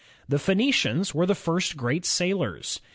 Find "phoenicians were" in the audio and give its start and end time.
0.39-1.27